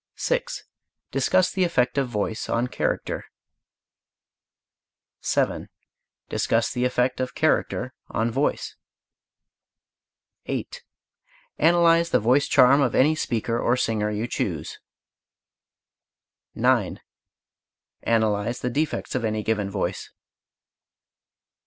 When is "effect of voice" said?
1.63-2.49